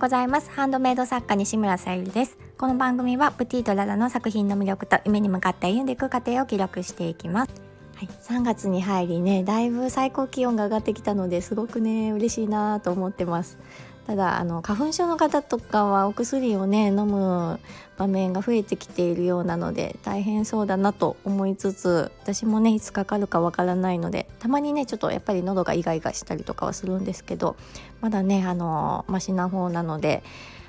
[0.00, 0.50] ございます。
[0.50, 2.38] ハンドメイド作家西村さゆりです。
[2.56, 7.52] この番組はプティとララの作品の魅力と夢に向かって歩んでいく過程を記録していきます。
[7.96, 13.58] はい、3月に入りねだいぶ最高気温が上がってきたのですごくね嬉しいなと思ってます。
[14.06, 17.60] ただあの花粉症の方とかはお薬をね飲む
[17.96, 27.56] 場面が増えてきているようなので大変そうだなと思いつつ私もねいつかかるかわからないのでたまにねちょっとやっぱり喉がイガイガしたりとかはするんですけど
[28.00, 30.22] まだねあのマシな方なので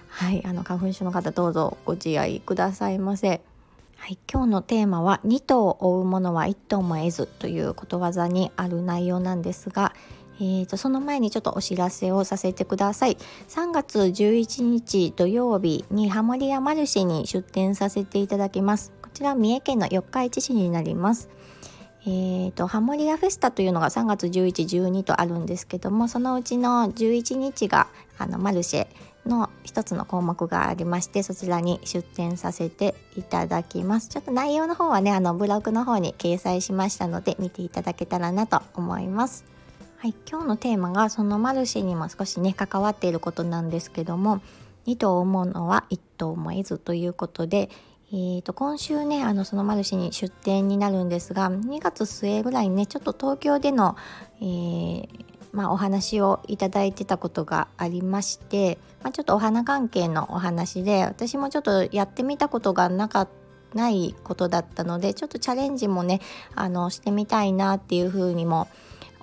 [0.09, 3.41] はいあの花粉症の方どうぞご自愛くださいませ。
[4.01, 9.93] はい、今日のテーマは2頭を追うものは1頭も得ずということわざにある内容なんですが、
[10.41, 13.17] えー、とその前にちょっとお知らせをさせてください。
[13.47, 18.91] 3月11日土曜日にハモリアマルシェに出店させていただきます。
[19.03, 21.29] こちら三重県の四日市市になります。
[22.03, 28.87] えーと、ハモリアフェスタというのが3月11、12とあるんですけどもそのうちの11日があのマルシェ
[29.27, 34.09] の一つの項目がありましてそちらに出展させていただきます。
[34.09, 39.45] ちょっと内容の方はねあのブログの方に掲載しましたので見ていただけたらなと思います。
[40.01, 44.41] はい、今日のテーマがそのマルシェにも少しね関わっていることなんですけども
[44.87, 47.69] 2頭思うのは1頭も得ずということで、
[48.11, 53.95] えー、と今週ねあのそのマルシェに出店になるんですが2月末ぐらいにねちょっと東京での、
[54.37, 55.07] えー、
[55.51, 63.41] まあ、お話をいただいてたことがありまして、まあ、ちょっとお花関係のお話で私もちょっとやってみたことがなかった
[63.73, 66.19] ないことだったのでちょっとチャレンジもね
[66.55, 68.67] あのしてみたいなっていうふうにも思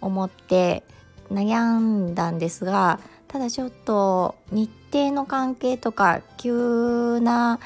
[0.01, 0.83] 思って
[1.31, 7.61] 悩んだんですがただちょっと日程の関係とか急な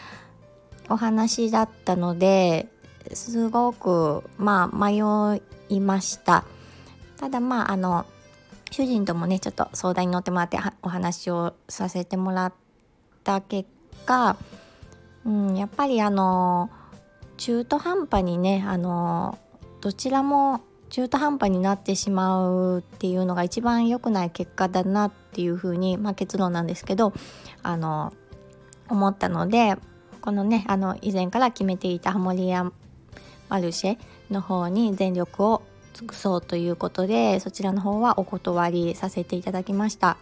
[0.89, 2.69] お話だったので
[3.13, 5.03] すごくまあ迷
[5.69, 6.45] いました。
[7.19, 8.05] ただまああの
[8.73, 12.53] 主人ともねちょっと相談に乗ってもらってお話をさせてもらっ
[13.23, 13.69] た結
[14.07, 14.37] 果、
[15.25, 16.71] うん、やっぱりあの
[17.37, 19.39] 中途半端にねあの
[19.81, 27.15] どちらも中途半端になってしまうっていうのが一番良くない結果だなっていうふうに、まあ、結論なんですけど
[27.63, 28.13] あの
[28.91, 29.77] 思ったので
[30.21, 32.71] このねあの以前から決めていたハモリア
[33.49, 33.99] マルシェ
[34.31, 35.63] の方に全力を
[35.95, 40.19] 尽くそうということでそちらの方はお断りさせていただきました。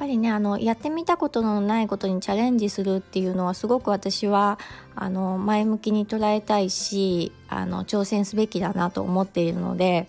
[0.00, 4.58] ぱりねあのやってみたことのないことにチャレンジするっていうのはすごく私は
[4.96, 10.08] あの前向きに捉えたいしあの挑戦すべきだなと思っているので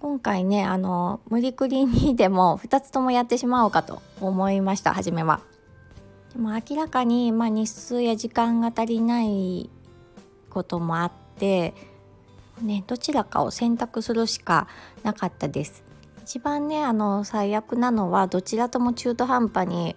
[0.00, 5.40] 今回ねあの無理くりにでも2つともやってしまおうかと思いました初めは。
[6.32, 9.68] でも明らかに、まあ、日数や時間が足りない
[10.48, 11.74] こともあって、
[12.62, 14.68] ね、どちらかを選択するしか
[15.02, 15.82] なかったです。
[16.26, 19.94] 一番ねあの最悪なのはどちらとも中途半端に、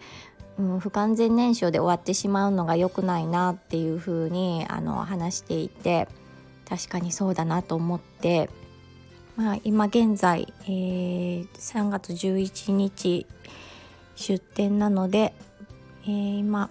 [0.60, 6.08] うん、不完全燃焼で終わってしまうのが良くないなっていうふうにあの話していて
[6.70, 8.48] 確かにそうだなと思って、
[9.38, 13.26] まあ、今現在、えー、3月11日
[14.16, 15.34] 出店なので、
[16.04, 16.70] えー、今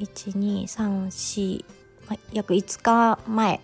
[0.00, 1.64] 1234、
[2.08, 3.60] まあ、約5日前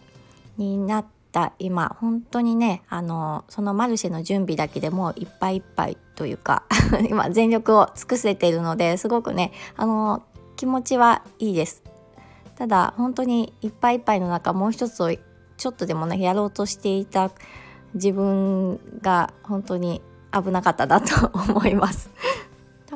[0.59, 6.62] になってた今本当にねあのそのマルシェの準備だけでもういっぱいいっぱいというか
[7.11, 10.23] 今全力を尽くせているのですごくねあの
[10.56, 11.83] 気持ちはいいです。
[12.55, 15.11] ただ本当にいっぱいいっぱいの中もう一つを
[15.56, 17.33] ちょっとでもねやろうとしていた
[17.94, 20.03] 自分が本当に
[20.33, 22.11] 危なかったなと思います。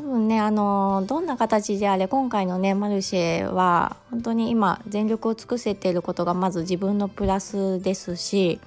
[0.09, 8.59] 分ねあのどんな形であれ今回のねマルシェは本当に今全力を尽くせていることがまず自分のプラスですし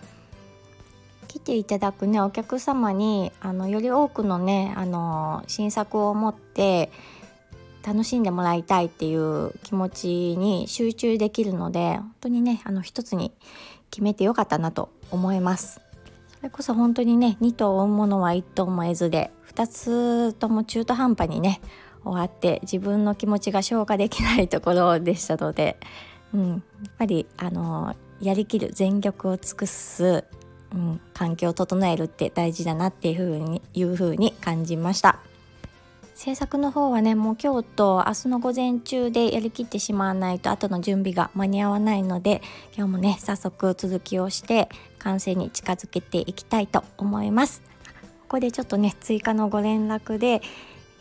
[1.28, 6.92] 来ていただくねお客様にあのより多くのねあの新作を持って
[7.86, 10.08] 楽しんでもらいたいっていう気持ち
[10.38, 13.32] に集中できるので本当にねあの一つに
[13.90, 15.81] 決めてよかったなと思います。
[16.42, 21.62] それこそ本当にね2頭追うものは1頭も得ずで2つとも中途半端にね
[22.04, 25.78] 終わって自分の気持ちが消化できないところでしたので、
[26.34, 26.60] うん、やっ
[26.98, 30.24] ぱりあのやりきる全力を尽くす、
[30.74, 35.20] うん、環境を整えるって大事だなっていうふうにいうふうに感じました。
[36.16, 42.44] 制作の方はねもう今日と明日の午前中でやりきってしまわないと後の準備が間に合わないので
[42.78, 44.70] 今日もね早速続きをして
[45.04, 47.62] 完成に近づけていきたいと思います。
[48.24, 50.42] ここでちょっとね追加のご連絡で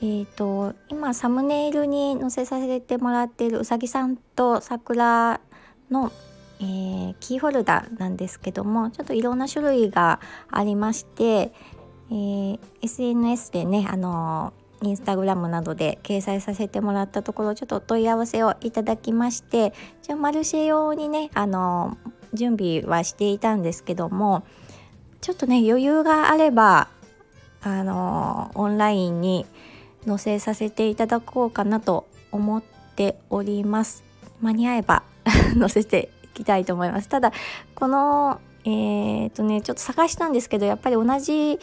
[0.02, 5.42] えーと、今サムネイルに載せさせてもらっているうさぎさんと桜
[5.90, 6.10] の、
[6.58, 10.20] えー、キーホルダーなんですけどもちょっといろんな種類が
[10.50, 11.52] ありまして、
[12.10, 21.98] えー、SNS でねあのインスタグラムなどで掲載させてもらったところちょっとお問い合わせをいただきましてじゃマルシェ用にねあの
[22.34, 24.44] 準備はしていたんですけども
[25.20, 26.88] ちょっとね余裕があれば
[27.62, 29.46] あのオンラインに
[30.06, 32.62] 載せさせていただこうかなと思っ
[32.96, 34.02] ております。
[34.40, 35.02] 間に合えば
[35.58, 37.08] 載せていきたいと思います。
[37.08, 37.32] ただ
[37.74, 41.58] このえー、っとねちょっと探したんですけどやっぱり同じ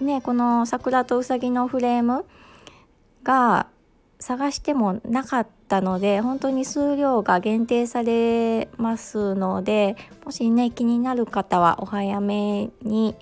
[0.00, 2.24] ねこの桜とうさぎのフレーム
[3.22, 3.66] が
[4.18, 13.14] 探してもなかったので本当に数量が限定されますのでもしね気になる方はお早めに、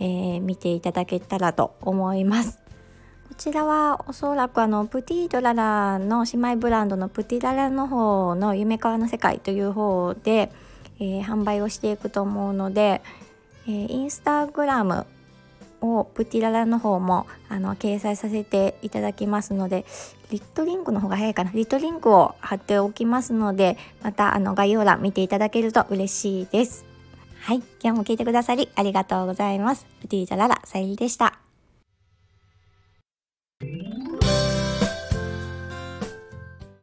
[0.00, 2.60] えー、見ていただけたらと思います。
[3.28, 10.50] こちらはおそらくあのプティドララの姉妹ブランドのプティララの方の夢川の世界という方で、
[10.98, 13.00] えー、販売をしていくと思うので、
[13.68, 15.06] えー、インスタグラム
[15.80, 19.84] をプティララの方もあの掲載させていただきますので
[20.30, 21.50] リットリンクの方が早いかな。
[21.52, 26.84] リットリンクを貼っておきますのでまたあの概要欄見ていただけると嬉しいです。
[27.40, 27.62] はい。
[27.82, 29.86] 今日も聞いてくださりありがとうございます。
[30.00, 31.47] プティララさゆりでした。